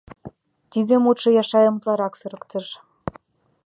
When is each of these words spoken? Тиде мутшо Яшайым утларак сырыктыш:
Тиде 0.71 0.95
мутшо 1.03 1.29
Яшайым 1.41 1.75
утларак 1.77 2.13
сырыктыш: 2.19 2.67